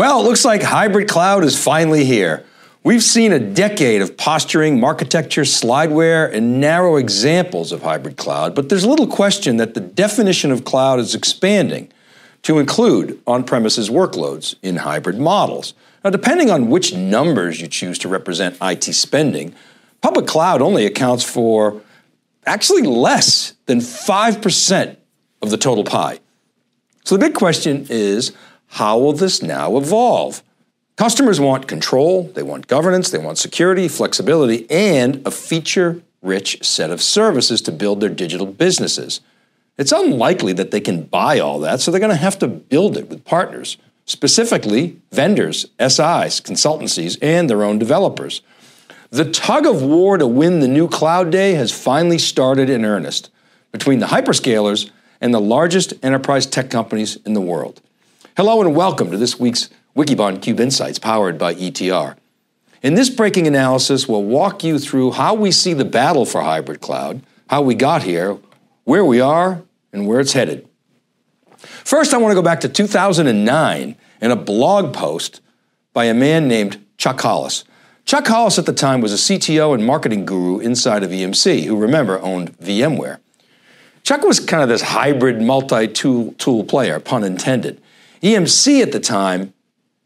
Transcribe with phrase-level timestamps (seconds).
[0.00, 2.46] Well, it looks like hybrid cloud is finally here.
[2.82, 8.70] We've seen a decade of posturing, architecture, slideware, and narrow examples of hybrid cloud, but
[8.70, 11.92] there's little question that the definition of cloud is expanding
[12.44, 15.74] to include on premises workloads in hybrid models.
[16.02, 19.54] Now, depending on which numbers you choose to represent IT spending,
[20.00, 21.82] public cloud only accounts for
[22.46, 24.96] actually less than 5%
[25.42, 26.20] of the total pie.
[27.04, 28.32] So the big question is
[28.70, 30.42] how will this now evolve?
[30.96, 36.90] Customers want control, they want governance, they want security, flexibility, and a feature rich set
[36.90, 39.20] of services to build their digital businesses.
[39.78, 42.96] It's unlikely that they can buy all that, so they're going to have to build
[42.96, 48.42] it with partners, specifically vendors, SIs, consultancies, and their own developers.
[49.10, 53.30] The tug of war to win the new cloud day has finally started in earnest
[53.72, 57.80] between the hyperscalers and the largest enterprise tech companies in the world.
[58.40, 62.16] Hello and welcome to this week's Wikibon Cube Insights powered by ETR.
[62.82, 66.80] In this breaking analysis, we'll walk you through how we see the battle for hybrid
[66.80, 68.38] cloud, how we got here,
[68.84, 70.66] where we are, and where it's headed.
[71.58, 75.42] First, I want to go back to 2009 and a blog post
[75.92, 77.64] by a man named Chuck Hollis.
[78.06, 81.76] Chuck Hollis at the time was a CTO and marketing guru inside of EMC, who
[81.76, 83.18] remember owned VMware.
[84.02, 87.82] Chuck was kind of this hybrid multi tool player, pun intended.
[88.22, 89.52] EMC at the time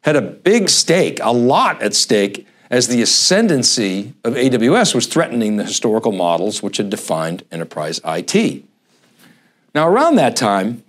[0.02, 5.56] had a big stake, a lot at stake, as the ascendancy of AWS was threatening
[5.56, 8.64] the historical models which had defined enterprise IT.
[9.74, 10.84] Now, around that time,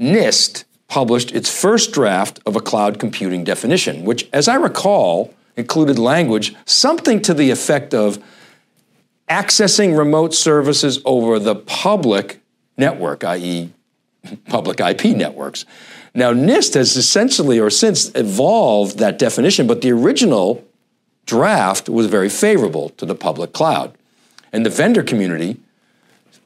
[0.00, 5.98] NIST published its first draft of a cloud computing definition, which, as I recall, included
[5.98, 8.22] language something to the effect of
[9.28, 12.40] accessing remote services over the public
[12.76, 13.72] network, i.e.,
[14.48, 15.64] public IP networks.
[16.14, 20.64] Now, NIST has essentially or since evolved that definition, but the original
[21.26, 23.96] draft was very favorable to the public cloud.
[24.52, 25.58] And the vendor community,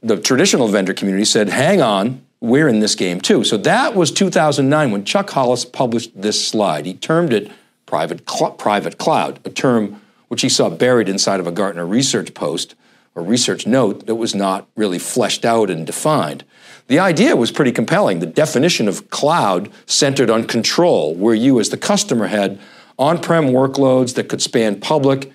[0.02, 3.44] the traditional vendor community said, hang on, we're in this game too.
[3.44, 6.86] So that was 2009 when Chuck Hollis published this slide.
[6.86, 7.50] He termed it
[7.84, 12.32] private, cl- private cloud, a term which he saw buried inside of a Gartner research
[12.32, 12.74] post
[13.18, 16.44] or research note that was not really fleshed out and defined.
[16.86, 18.20] The idea was pretty compelling.
[18.20, 22.58] The definition of cloud centered on control, where you, as the customer, had
[22.98, 25.32] on prem workloads that could span public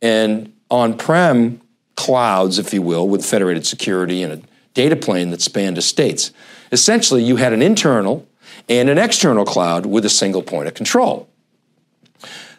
[0.00, 1.60] and on prem
[1.96, 4.42] clouds, if you will, with federated security and a
[4.74, 6.32] data plane that spanned estates.
[6.70, 8.26] Essentially, you had an internal
[8.68, 11.28] and an external cloud with a single point of control.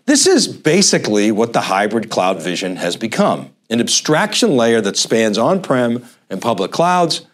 [0.05, 5.37] This is basically what the hybrid cloud vision has become an abstraction layer that spans
[5.37, 7.25] on prem and public clouds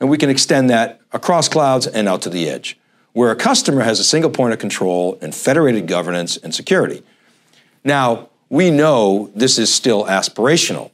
[0.00, 2.78] and we can extend that across clouds and out to the edge,
[3.12, 7.02] where a customer has a single point of control and federated governance and security.
[7.84, 10.90] Now, we know this is still aspirational,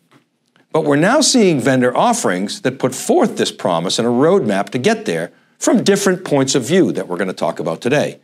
[0.72, 4.78] but we're now seeing vendor offerings that put forth this promise and a roadmap to
[4.78, 8.20] get there from different points of view that we're going to talk about today.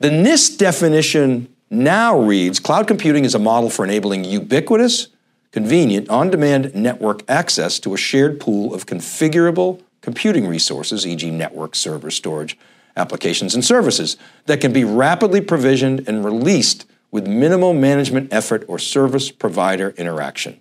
[0.00, 5.08] The NIST definition now reads cloud computing is a model for enabling ubiquitous,
[5.56, 11.74] convenient, on demand network access to a shared pool of configurable computing resources, e.g., network,
[11.74, 12.58] server, storage,
[12.94, 18.78] applications, and services that can be rapidly provisioned and released with minimal management effort or
[18.78, 20.60] service provider interaction.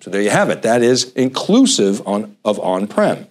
[0.00, 0.62] So there you have it.
[0.62, 3.28] That is inclusive on, of on prem.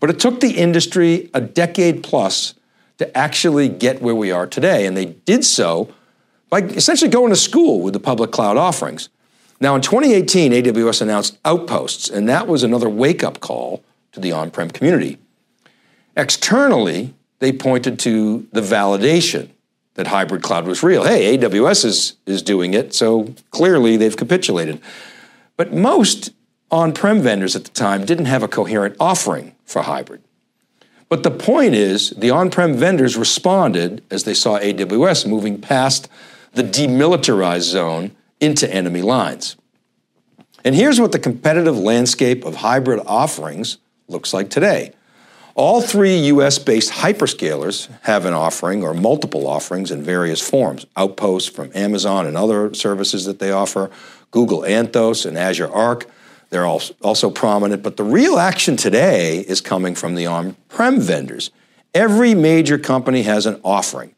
[0.00, 2.52] But it took the industry a decade plus
[2.98, 4.84] to actually get where we are today.
[4.84, 5.94] And they did so
[6.50, 9.08] by essentially going to school with the public cloud offerings.
[9.60, 14.32] Now, in 2018, AWS announced Outposts, and that was another wake up call to the
[14.32, 15.18] on prem community.
[16.16, 19.50] Externally, they pointed to the validation
[19.94, 21.04] that hybrid cloud was real.
[21.04, 24.80] Hey, AWS is, is doing it, so clearly they've capitulated.
[25.56, 26.32] But most
[26.70, 30.22] on prem vendors at the time didn't have a coherent offering for hybrid.
[31.08, 36.08] But the point is, the on prem vendors responded as they saw AWS moving past
[36.52, 38.10] the demilitarized zone
[38.40, 39.56] into enemy lines.
[40.64, 43.78] And here's what the competitive landscape of hybrid offerings
[44.08, 44.92] looks like today.
[45.54, 51.48] All three US based hyperscalers have an offering or multiple offerings in various forms Outposts
[51.48, 53.90] from Amazon and other services that they offer,
[54.32, 56.06] Google Anthos and Azure Arc.
[56.50, 61.52] They're also prominent, but the real action today is coming from the on prem vendors.
[61.94, 64.15] Every major company has an offering.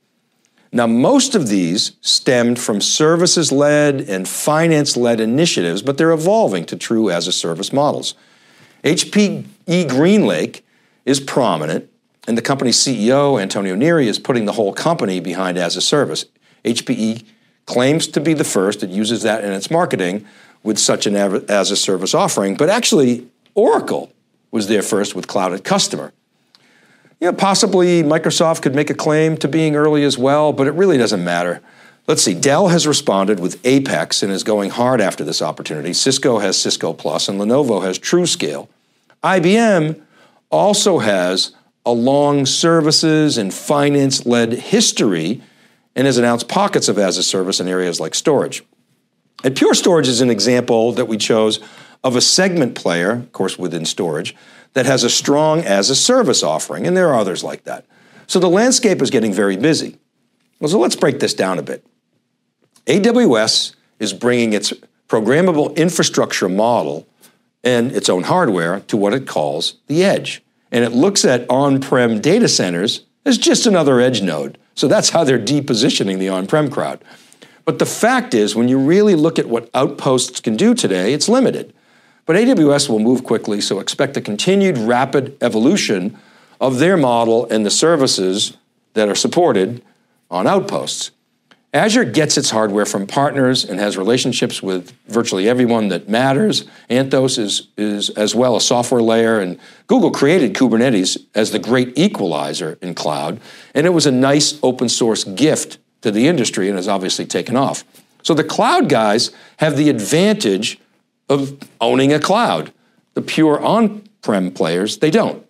[0.71, 6.65] Now, most of these stemmed from services led and finance led initiatives, but they're evolving
[6.67, 8.15] to true as a service models.
[8.85, 10.61] HPE GreenLake
[11.07, 11.91] is prominent,
[12.27, 16.27] and the company's CEO, Antonio Neri, is putting the whole company behind as a service.
[16.65, 17.25] HPE
[17.65, 18.83] claims to be the first.
[18.83, 20.27] It uses that in its marketing
[20.63, 22.57] with such an as a service offering.
[22.57, 24.13] But actually, Oracle
[24.51, 26.13] was there first with Cloud at Customer.
[27.21, 30.73] You know, possibly Microsoft could make a claim to being early as well, but it
[30.73, 31.61] really doesn't matter.
[32.07, 35.93] Let's see, Dell has responded with Apex and is going hard after this opportunity.
[35.93, 38.69] Cisco has Cisco Plus, and Lenovo has TrueScale.
[39.23, 40.01] IBM
[40.51, 41.53] also has
[41.85, 45.43] a long services and finance led history
[45.97, 48.63] and has announced pockets of as a service in areas like storage.
[49.43, 51.61] And Pure Storage is an example that we chose
[52.05, 54.35] of a segment player, of course, within storage,
[54.75, 57.85] that has a strong as a service offering, and there are others like that.
[58.27, 59.99] So the landscape is getting very busy.
[60.61, 61.85] Well, so let's break this down a bit.
[62.87, 64.73] AWS is bringing its
[65.09, 67.07] programmable infrastructure model
[67.65, 70.43] and its own hardware to what it calls the edge.
[70.71, 74.59] And it looks at on prem data centers as just another edge node.
[74.75, 77.03] So that's how they're depositioning the on prem crowd.
[77.65, 81.29] But the fact is, when you really look at what outposts can do today, it's
[81.29, 81.75] limited.
[82.29, 86.19] But AWS will move quickly, so expect a continued rapid evolution
[86.61, 88.59] of their model and the services
[88.93, 89.83] that are supported
[90.31, 91.11] on outposts.
[91.73, 96.67] Azure gets its hardware from partners and has relationships with virtually everyone that matters.
[96.91, 101.97] Anthos is, is as well a software layer, and Google created Kubernetes as the great
[101.97, 103.41] equalizer in cloud,
[103.75, 107.57] and it was a nice open source gift to the industry and has obviously taken
[107.57, 107.85] off.
[108.23, 109.31] So the cloud guys
[109.61, 110.79] have the advantage
[111.29, 112.73] of owning a cloud.
[113.15, 115.45] The pure on prem players, they don't.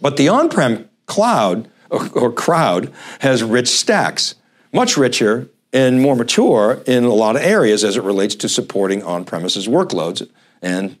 [0.00, 4.34] But the on prem cloud or, or crowd has rich stacks
[4.72, 9.02] much richer and more mature in a lot of areas as it relates to supporting
[9.02, 10.28] on premises workloads,
[10.60, 10.96] and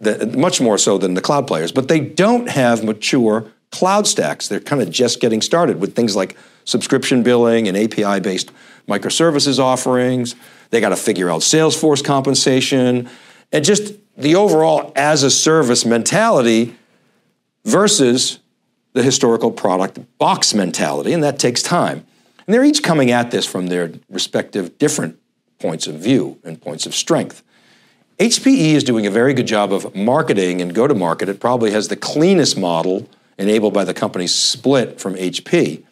[0.00, 1.72] the, much more so than the cloud players.
[1.72, 4.48] But they don't have mature cloud stacks.
[4.48, 8.50] They're kind of just getting started with things like subscription billing and API based
[8.88, 10.34] microservices offerings.
[10.70, 13.08] They got to figure out Salesforce compensation
[13.52, 16.76] and just the overall as a service mentality
[17.64, 18.38] versus
[18.92, 22.06] the historical product box mentality, and that takes time.
[22.46, 25.18] And they're each coming at this from their respective different
[25.58, 27.42] points of view and points of strength.
[28.18, 31.28] HPE is doing a very good job of marketing and go to market.
[31.28, 33.08] It probably has the cleanest model
[33.38, 35.84] enabled by the company's split from HP.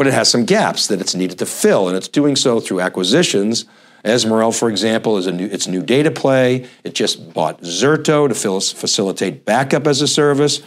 [0.00, 2.80] But it has some gaps that it's needed to fill, and it's doing so through
[2.80, 3.66] acquisitions.
[4.02, 6.66] Ezmeral, for example, is a new, its new data play.
[6.84, 8.34] It just bought Zerto to
[8.74, 10.62] facilitate backup as a service.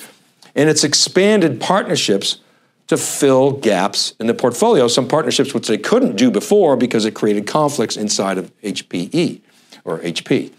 [0.53, 2.41] And it's expanded partnerships
[2.85, 7.15] to fill gaps in the portfolio, some partnerships which they couldn't do before because it
[7.15, 9.41] created conflicts inside of HPE
[9.83, 10.51] or HP.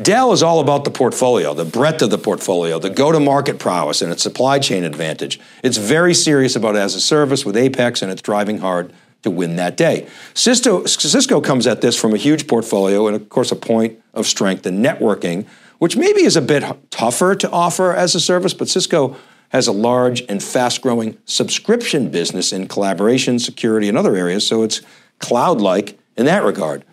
[0.00, 3.58] Dell is all about the portfolio, the breadth of the portfolio, the go to market
[3.58, 5.40] prowess, and its supply chain advantage.
[5.62, 8.92] It's very serious about as a service with Apex, and it's driving hard
[9.22, 10.06] to win that day.
[10.34, 14.26] Cisco, Cisco comes at this from a huge portfolio and, of course, a point of
[14.26, 15.46] strength in networking,
[15.78, 19.16] which maybe is a bit tougher to offer as a service, but Cisco
[19.48, 24.62] has a large and fast growing subscription business in collaboration, security, and other areas, so
[24.62, 24.82] it's
[25.20, 26.84] cloud like in that regard.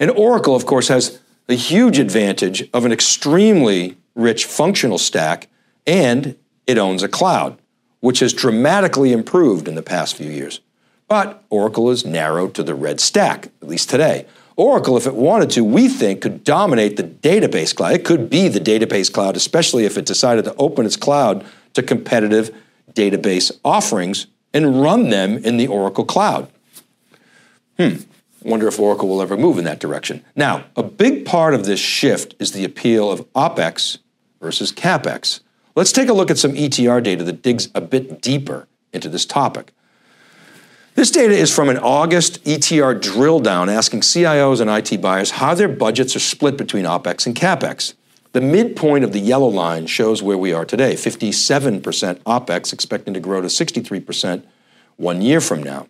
[0.00, 5.48] And Oracle, of course, has a huge advantage of an extremely rich functional stack,
[5.86, 6.36] and
[6.66, 7.58] it owns a cloud,
[8.00, 10.60] which has dramatically improved in the past few years.
[11.08, 14.26] But Oracle is narrowed to the red stack, at least today.
[14.56, 17.94] Oracle, if it wanted to, we think could dominate the database cloud.
[17.94, 21.82] It could be the database cloud, especially if it decided to open its cloud to
[21.82, 22.54] competitive
[22.92, 26.48] database offerings and run them in the Oracle cloud.
[27.78, 27.96] Hmm,
[28.44, 30.24] wonder if Oracle will ever move in that direction.
[30.36, 33.98] Now, a big part of this shift is the appeal of OPEX
[34.40, 35.40] versus CAPEX.
[35.74, 39.24] Let's take a look at some ETR data that digs a bit deeper into this
[39.24, 39.72] topic.
[40.94, 45.54] This data is from an August ETR drill down asking CIOs and IT buyers how
[45.54, 47.94] their budgets are split between OPEX and CAPEX.
[48.30, 53.20] The midpoint of the yellow line shows where we are today 57% OPEX, expecting to
[53.20, 54.44] grow to 63%
[54.96, 55.88] one year from now.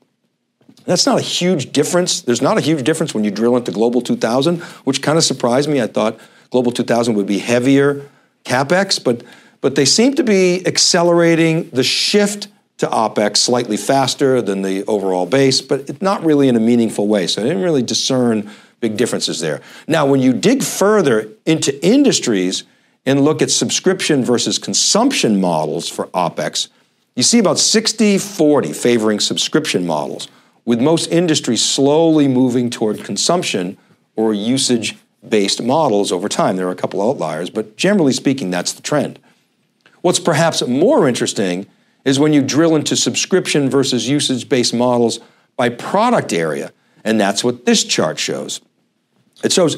[0.84, 2.20] That's not a huge difference.
[2.20, 5.68] There's not a huge difference when you drill into Global 2000, which kind of surprised
[5.68, 5.80] me.
[5.80, 6.18] I thought
[6.50, 8.08] Global 2000 would be heavier
[8.44, 9.22] capex, but
[9.60, 15.24] but they seem to be accelerating the shift to opex slightly faster than the overall
[15.24, 17.26] base, but not really in a meaningful way.
[17.26, 18.50] So I didn't really discern
[18.84, 19.62] Big differences there.
[19.88, 22.64] Now, when you dig further into industries
[23.06, 26.68] and look at subscription versus consumption models for OPEX,
[27.16, 30.28] you see about 60 40 favoring subscription models,
[30.64, 33.76] with most industries slowly moving toward consumption
[34.16, 36.56] or usage based models over time.
[36.56, 39.18] There are a couple outliers, but generally speaking, that's the trend.
[40.02, 41.66] What's perhaps more interesting
[42.04, 45.20] is when you drill into subscription versus usage based models
[45.56, 46.72] by product area.
[47.02, 48.60] And that's what this chart shows.
[49.42, 49.76] It shows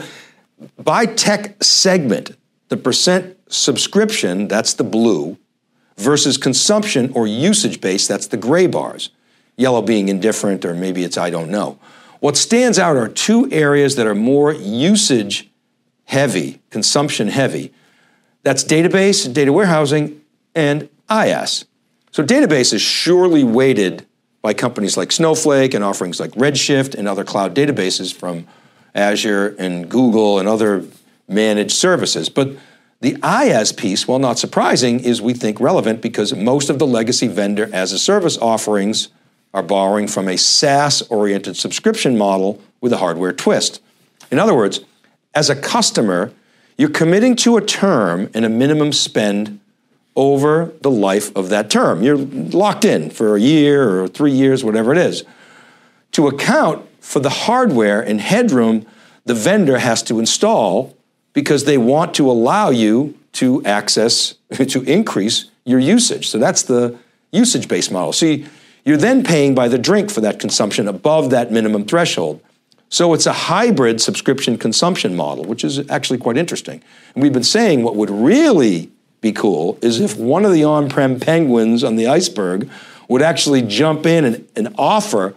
[0.79, 2.37] by tech segment,
[2.69, 5.39] the percent subscription, that's the blue,
[5.97, 9.11] versus consumption or usage based, that's the gray bars.
[9.57, 11.79] Yellow being indifferent, or maybe it's I don't know.
[12.21, 15.49] What stands out are two areas that are more usage
[16.05, 17.73] heavy, consumption heavy.
[18.43, 20.21] That's database, data warehousing,
[20.55, 21.65] and IaaS.
[22.13, 24.07] So database is surely weighted
[24.41, 28.47] by companies like Snowflake and offerings like Redshift and other cloud databases from
[28.95, 30.85] Azure and Google and other
[31.29, 32.29] managed services.
[32.29, 32.57] But
[33.01, 37.29] the IaaS piece, while not surprising, is we think relevant because most of the legacy
[37.29, 39.09] vendor as a service offerings
[39.57, 43.83] are borrowing from a SaaS oriented subscription model with a hardware twist.
[44.31, 44.81] In other words,
[45.35, 46.31] as a customer,
[46.77, 49.59] you're committing to a term and a minimum spend
[50.15, 52.03] over the life of that term.
[52.03, 55.25] You're locked in for a year or three years, whatever it is.
[56.13, 58.87] To account for the hardware and headroom
[59.25, 60.97] the vendor has to install
[61.33, 66.29] because they want to allow you to access, to increase your usage.
[66.29, 66.97] So that's the
[67.33, 68.13] usage based model.
[68.13, 68.47] See,
[68.87, 72.41] you're then paying by the drink for that consumption above that minimum threshold.
[72.89, 76.81] So it's a hybrid subscription consumption model, which is actually quite interesting.
[77.15, 78.91] And we've been saying what would really
[79.21, 82.71] be cool is if one of the on prem penguins on the iceberg
[83.09, 85.35] would actually jump in and, and offer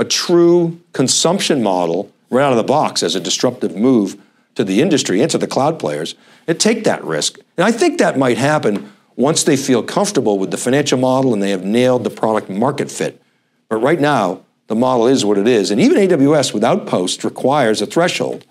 [0.00, 4.20] a true consumption model right out of the box as a disruptive move
[4.56, 6.16] to the industry and to the cloud players
[6.48, 7.38] and take that risk.
[7.56, 11.42] And I think that might happen once they feel comfortable with the financial model and
[11.42, 13.20] they have nailed the product market fit.
[13.68, 15.70] But right now, the model is what it is.
[15.70, 18.46] And even AWS with Outposts requires a threshold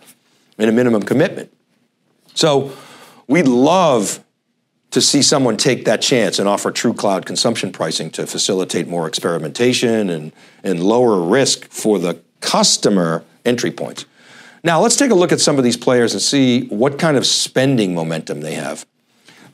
[0.60, 1.52] and a minimum commitment.
[2.36, 2.72] So
[3.28, 4.24] we'd love
[4.92, 9.08] to see someone take that chance and offer true cloud consumption pricing to facilitate more
[9.08, 10.32] experimentation and,
[10.64, 14.06] and lower risk for the customer entry points.
[14.64, 17.26] Now, let's take a look at some of these players and see what kind of
[17.26, 18.86] spending momentum they have.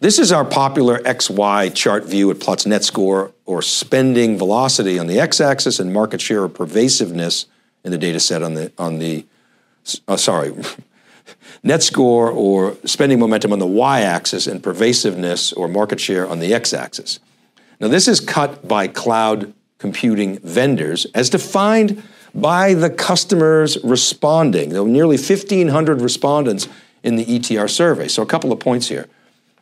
[0.05, 2.29] This is our popular XY chart view.
[2.29, 7.47] It plots net score or spending velocity on the x-axis and market share or pervasiveness
[7.83, 9.25] in the data set on the on the
[10.07, 10.53] uh, sorry
[11.63, 16.37] net score or spending momentum on the y axis and pervasiveness or market share on
[16.37, 17.19] the x axis.
[17.79, 22.03] Now, this is cut by cloud computing vendors as defined
[22.35, 24.69] by the customers responding.
[24.69, 26.67] There were nearly 1,500 respondents
[27.01, 28.07] in the ETR survey.
[28.07, 29.07] So, a couple of points here.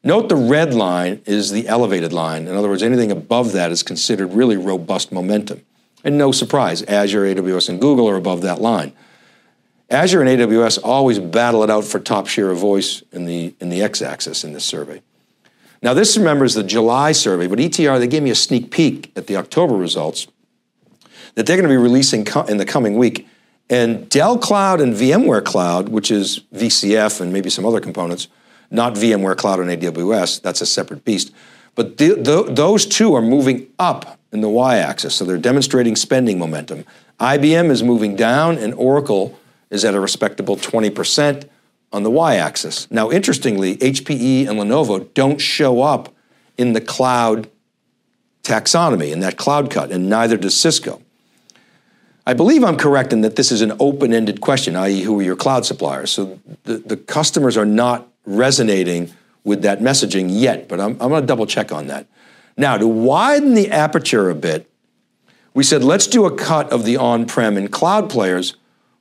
[0.04, 2.48] Note the red line is the elevated line.
[2.48, 5.62] In other words, anything above that is considered really robust momentum.
[6.04, 8.92] And no surprise, Azure, AWS, and Google are above that line.
[9.90, 13.70] Azure and AWS always battle it out for top share of voice in the, in
[13.70, 15.02] the x-axis in this survey.
[15.82, 19.28] Now this remembers the July survey, but ETR, they gave me a sneak peek at
[19.28, 20.28] the October results
[21.36, 23.28] that they're going to be releasing in the coming week.
[23.70, 28.28] And Dell Cloud and VMware Cloud, which is VCF and maybe some other components,
[28.74, 31.32] not VMware Cloud and AWS, that's a separate beast.
[31.76, 35.96] But the, the, those two are moving up in the y axis, so they're demonstrating
[35.96, 36.86] spending momentum.
[37.20, 39.40] IBM is moving down, and Oracle
[39.70, 41.48] is at a respectable 20%
[41.92, 42.90] on the y axis.
[42.92, 46.14] Now, interestingly, HPE and Lenovo don't show up
[46.58, 47.50] in the cloud
[48.44, 51.02] taxonomy, in that cloud cut, and neither does Cisco.
[52.26, 55.24] I believe I'm correct in that this is an open ended question, i.e., who are
[55.24, 56.12] your cloud suppliers?
[56.12, 59.12] So the, the customers are not resonating
[59.44, 62.08] with that messaging yet, but I'm, I'm going to double check on that.
[62.58, 64.70] Now, to widen the aperture a bit,
[65.54, 68.56] we said let's do a cut of the on prem and cloud players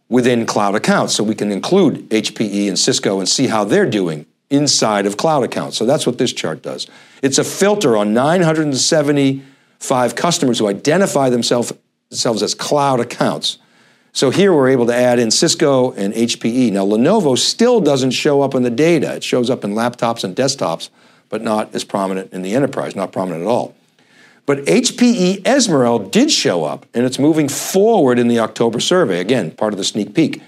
[0.08, 1.14] within cloud accounts.
[1.14, 5.44] So we can include HPE and Cisco and see how they're doing inside of cloud
[5.44, 5.78] accounts.
[5.78, 6.86] So that's what this chart does.
[7.22, 11.72] It's a filter on 975 customers who identify themselves,
[12.10, 13.58] themselves as cloud accounts.
[14.12, 16.70] So here we're able to add in Cisco and HPE.
[16.72, 19.14] Now, Lenovo still doesn't show up in the data.
[19.14, 20.90] It shows up in laptops and desktops,
[21.30, 23.74] but not as prominent in the enterprise, not prominent at all.
[24.44, 29.20] But HPE Ezmeral did show up, and it's moving forward in the October survey.
[29.20, 30.42] Again, part of the sneak peek.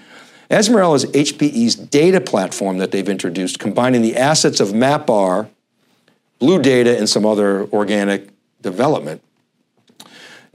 [0.51, 5.49] Ezmeral is HPE's data platform that they've introduced, combining the assets of MapR,
[6.39, 8.29] BlueData, and some other organic
[8.61, 9.23] development.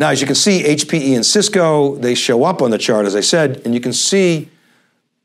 [0.00, 3.14] Now, as you can see, HPE and Cisco, they show up on the chart, as
[3.14, 4.48] I said, and you can see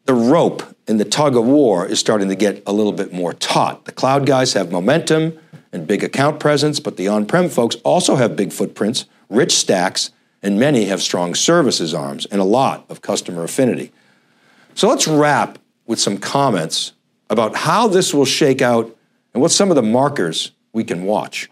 [0.04, 3.32] the rope in the tug of war is starting to get a little bit more
[3.32, 3.86] taut.
[3.86, 5.40] The cloud guys have momentum
[5.72, 10.12] and big account presence, but the on prem folks also have big footprints, rich stacks,
[10.44, 13.94] and many have strong services arms and a lot of customer affinity.
[14.74, 16.92] So let's wrap with some comments
[17.30, 18.94] about how this will shake out
[19.34, 21.50] and what some of the markers we can watch.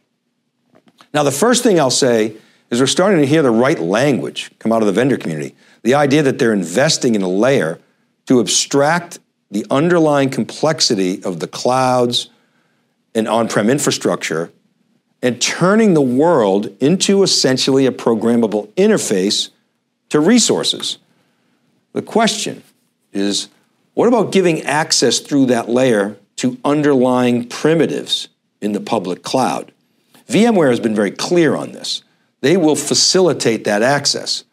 [1.13, 2.35] Now, the first thing I'll say
[2.73, 5.55] is we're starting to hear the right language come out of the vendor community.
[5.83, 7.79] The idea that they're investing in a layer
[8.25, 9.19] to abstract
[9.51, 12.29] the underlying complexity of the clouds
[13.13, 14.51] and on prem infrastructure
[15.21, 19.49] and turning the world into essentially a programmable interface
[20.09, 20.97] to resources.
[21.93, 22.63] The question
[23.11, 23.49] is
[23.93, 28.29] what about giving access through that layer to underlying primitives
[28.61, 29.71] in the public cloud?
[30.27, 32.02] VMware has been very clear on this.
[32.43, 34.43] They will facilitate that access.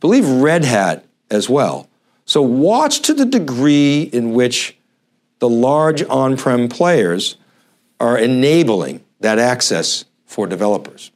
[0.00, 1.86] Believe Red Hat as well.
[2.24, 4.78] So watch to the degree in which
[5.38, 7.36] the large on prem players
[8.00, 11.10] are enabling that access for developers.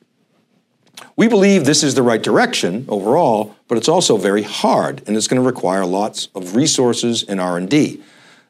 [1.16, 5.26] We believe this is the right direction overall, but it's also very hard and it's
[5.26, 8.02] going to require lots of resources and R&D.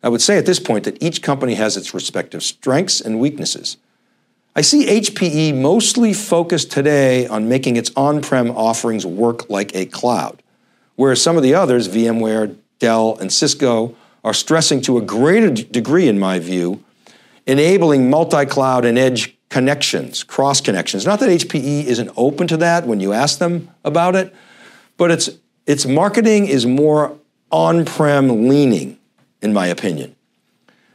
[0.03, 3.77] I would say at this point that each company has its respective strengths and weaknesses.
[4.55, 10.43] I see HPE mostly focused today on making its on-prem offerings work like a cloud,
[10.95, 16.07] whereas some of the others, VMware, Dell, and Cisco, are stressing to a greater degree,
[16.07, 16.85] in my view,
[17.47, 21.07] enabling multi-cloud and edge connections, cross connections.
[21.07, 24.35] Not that HPE isn't open to that when you ask them about it,
[24.99, 25.31] but its,
[25.67, 27.17] its marketing is more
[27.51, 28.99] on-prem leaning,
[29.41, 30.15] in my opinion.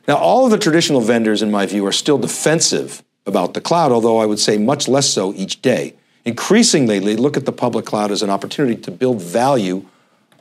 [0.07, 3.91] Now, all of the traditional vendors, in my view, are still defensive about the cloud,
[3.91, 5.93] although I would say much less so each day.
[6.25, 9.85] Increasingly, they look at the public cloud as an opportunity to build value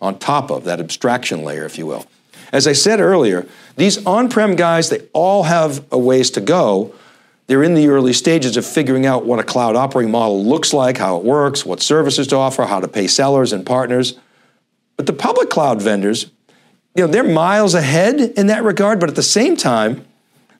[0.00, 2.06] on top of that abstraction layer, if you will.
[2.52, 6.94] As I said earlier, these on prem guys, they all have a ways to go.
[7.46, 10.98] They're in the early stages of figuring out what a cloud operating model looks like,
[10.98, 14.18] how it works, what services to offer, how to pay sellers and partners.
[14.96, 16.30] But the public cloud vendors,
[16.94, 20.04] you know, they're miles ahead in that regard, but at the same time,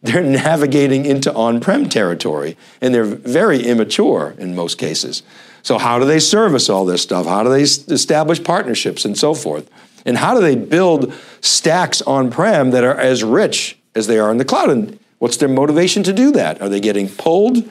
[0.03, 5.23] they're navigating into on prem territory and they're very immature in most cases.
[5.63, 7.27] So, how do they service all this stuff?
[7.27, 9.69] How do they establish partnerships and so forth?
[10.05, 14.31] And how do they build stacks on prem that are as rich as they are
[14.31, 14.71] in the cloud?
[14.71, 16.63] And what's their motivation to do that?
[16.63, 17.69] Are they getting pulled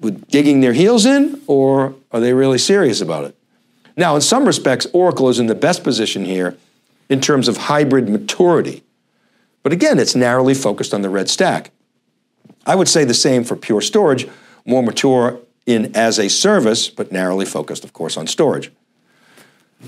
[0.00, 3.36] with digging their heels in, or are they really serious about it?
[3.96, 6.56] Now, in some respects, Oracle is in the best position here
[7.08, 8.82] in terms of hybrid maturity.
[9.64, 11.72] But again, it's narrowly focused on the red stack.
[12.64, 14.28] I would say the same for Pure Storage,
[14.64, 18.70] more mature in as a service, but narrowly focused, of course, on storage.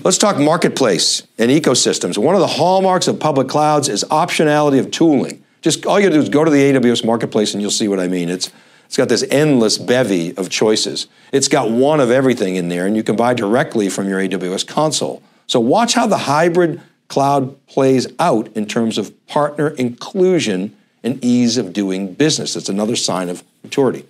[0.03, 2.17] Let's talk marketplace and ecosystems.
[2.17, 5.43] One of the hallmarks of public clouds is optionality of tooling.
[5.61, 8.07] Just all you do is go to the AWS marketplace and you'll see what I
[8.07, 8.29] mean.
[8.29, 8.51] It's
[8.85, 11.07] it's got this endless bevy of choices.
[11.33, 14.65] It's got one of everything in there, and you can buy directly from your AWS
[14.65, 15.21] console.
[15.45, 21.57] So watch how the hybrid cloud plays out in terms of partner inclusion and ease
[21.57, 22.53] of doing business.
[22.53, 24.05] That's another sign of maturity.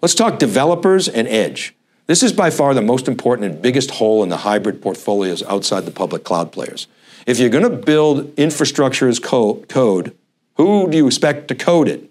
[0.00, 1.74] Let's talk developers and edge.
[2.06, 5.84] This is by far the most important and biggest hole in the hybrid portfolios outside
[5.84, 6.86] the public cloud players.
[7.26, 10.16] If you're going to build infrastructure as code,
[10.56, 12.10] who do you expect to code it?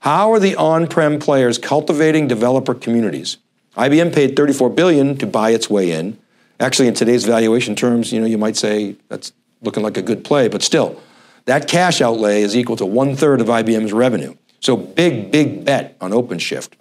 [0.00, 3.38] How are the on-prem players cultivating developer communities?
[3.76, 6.18] IBM paid 34 billion to buy its way in.
[6.62, 10.24] Actually, in today's valuation terms, you know, you might say that's looking like a good
[10.24, 11.00] play, but still,
[11.46, 14.36] that cash outlay is equal to one third of IBM's revenue.
[14.60, 16.74] So big, big bet on OpenShift.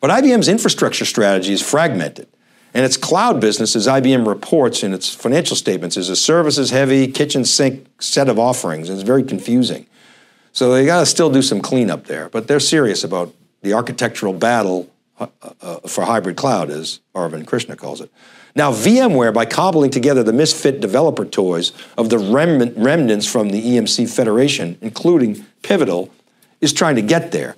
[0.00, 2.26] But IBM's infrastructure strategy is fragmented.
[2.74, 7.06] And its cloud business, as IBM reports in its financial statements, is a services heavy,
[7.06, 8.88] kitchen sink set of offerings.
[8.88, 9.86] and It's very confusing.
[10.52, 12.28] So they got to still do some cleanup there.
[12.28, 13.32] But they're serious about
[13.62, 15.28] the architectural battle uh,
[15.62, 18.10] uh, for hybrid cloud, as Arvind Krishna calls it.
[18.56, 24.08] Now, VMware, by cobbling together the misfit developer toys of the remnants from the EMC
[24.08, 26.10] Federation, including Pivotal,
[26.60, 27.56] is trying to get there.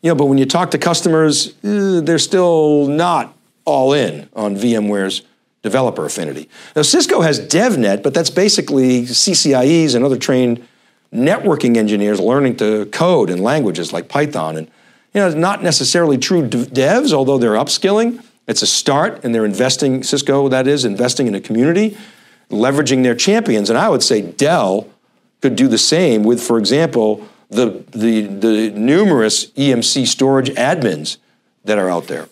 [0.00, 4.56] You know, but when you talk to customers, eh, they're still not all in on
[4.56, 5.22] VMware's
[5.62, 6.48] developer affinity.
[6.76, 10.66] Now, Cisco has DevNet, but that's basically CCIEs and other trained
[11.12, 14.56] networking engineers learning to code in languages like Python.
[14.56, 14.66] And,
[15.12, 18.22] you know, not necessarily true devs, although they're upskilling.
[18.48, 21.96] It's a start, and they're investing, Cisco, that is, investing in a community,
[22.50, 23.68] leveraging their champions.
[23.68, 24.88] And I would say Dell
[25.42, 31.18] could do the same with, for example, the, the, the numerous EMC storage admins
[31.64, 32.28] that are out there.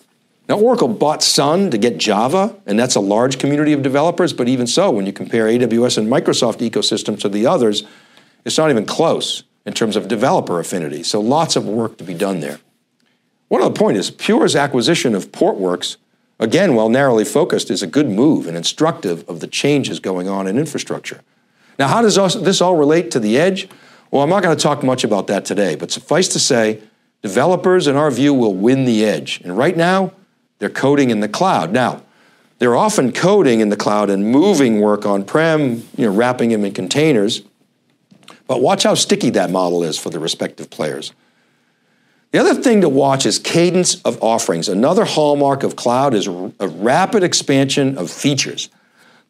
[0.49, 4.47] Now, Oracle bought Sun to get Java, and that's a large community of developers, but
[4.47, 7.83] even so, when you compare AWS and Microsoft ecosystems to the others,
[8.45, 11.03] it's not even close in terms of developer affinity.
[11.03, 12.59] So lots of work to be done there.
[13.49, 15.97] One other point is Pure's acquisition of Portworx,
[16.39, 20.47] again, while narrowly focused, is a good move and instructive of the changes going on
[20.47, 21.21] in infrastructure.
[21.79, 23.69] Now, how does this all relate to the edge?
[24.09, 26.81] Well, I'm not going to talk much about that today, but suffice to say,
[27.21, 29.41] developers, in our view, will win the edge.
[29.43, 30.13] And right now,
[30.59, 31.71] they're coding in the cloud.
[31.71, 32.03] Now,
[32.59, 36.65] they're often coding in the cloud and moving work on prem, you know, wrapping them
[36.65, 37.43] in containers.
[38.47, 41.11] But watch how sticky that model is for the respective players.
[42.37, 44.69] The other thing to watch is cadence of offerings.
[44.69, 48.69] Another hallmark of cloud is a rapid expansion of features.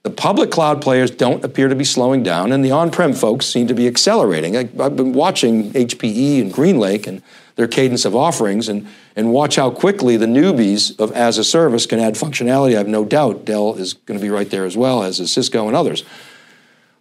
[0.03, 3.45] The public cloud players don't appear to be slowing down, and the on prem folks
[3.45, 4.57] seem to be accelerating.
[4.57, 7.21] I, have been watching HPE and GreenLake and
[7.55, 11.85] their cadence of offerings, and, and watch how quickly the newbies of as a service
[11.85, 12.75] can add functionality.
[12.75, 15.31] I have no doubt Dell is going to be right there as well, as is
[15.31, 16.03] Cisco and others.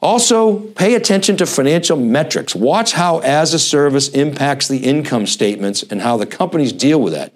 [0.07, 2.55] Also, pay attention to financial metrics.
[2.55, 7.13] Watch how as a service impacts the income statements and how the companies deal with
[7.13, 7.33] that.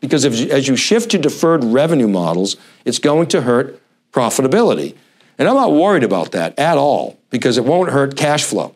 [0.00, 2.56] Because if, as you shift to deferred revenue models,
[2.86, 3.78] it's going to hurt
[4.10, 4.96] profitability.
[5.36, 8.74] And I'm not worried about that at all because it won't hurt cash flow,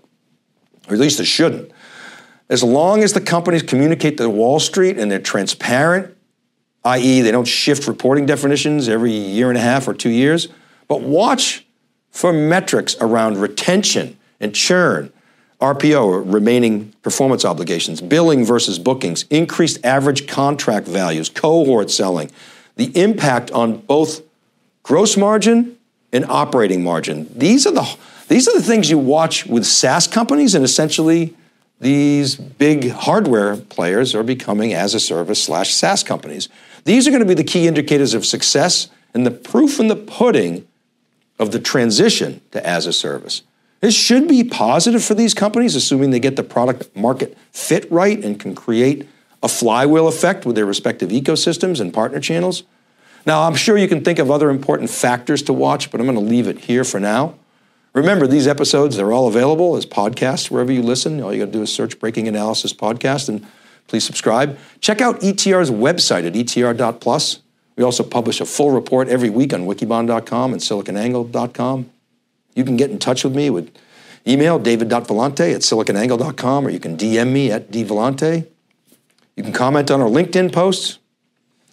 [0.86, 1.72] or at least it shouldn't.
[2.50, 6.14] As long as the companies communicate to Wall Street and they're transparent,
[6.84, 10.48] i.e., they don't shift reporting definitions every year and a half or two years,
[10.86, 11.64] but watch
[12.18, 15.12] for metrics around retention and churn,
[15.60, 22.28] RPO, remaining performance obligations, billing versus bookings, increased average contract values, cohort selling,
[22.74, 24.22] the impact on both
[24.82, 25.76] gross margin
[26.12, 27.30] and operating margin.
[27.36, 31.36] These are the these are the things you watch with SaaS companies, and essentially
[31.78, 36.48] these big hardware players are becoming as a service slash SaaS companies.
[36.82, 39.94] These are going to be the key indicators of success and the proof in the
[39.94, 40.66] pudding
[41.38, 43.42] of the transition to as a service.
[43.80, 48.22] This should be positive for these companies, assuming they get the product market fit right
[48.24, 49.08] and can create
[49.42, 52.64] a flywheel effect with their respective ecosystems and partner channels.
[53.24, 56.18] Now, I'm sure you can think of other important factors to watch, but I'm going
[56.18, 57.34] to leave it here for now.
[57.92, 61.22] Remember, these episodes, they're all available as podcasts wherever you listen.
[61.22, 63.46] All you got to do is search Breaking Analysis Podcast and
[63.86, 64.58] please subscribe.
[64.80, 67.40] Check out ETR's website at etr.plus.
[67.78, 71.90] We also publish a full report every week on wikibon.com and siliconangle.com.
[72.56, 73.72] You can get in touch with me with
[74.26, 78.48] email david.vellante at siliconangle.com or you can DM me at dvellante.
[79.36, 80.98] You can comment on our LinkedIn posts.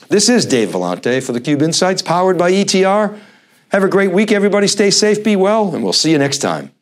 [0.08, 3.20] This is Dave Vellante for the Cube Insights powered by ETR.
[3.70, 4.68] Have a great week, everybody.
[4.68, 6.75] Stay safe, be well, and we'll see you next time.